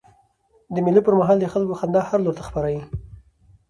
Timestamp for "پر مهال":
1.05-1.37